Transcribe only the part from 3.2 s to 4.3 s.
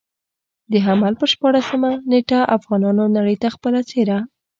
ته خپله څېره.